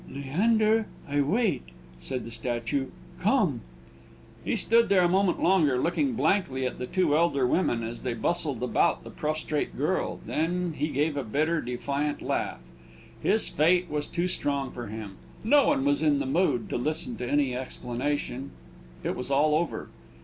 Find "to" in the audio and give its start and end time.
16.69-16.77, 17.17-17.29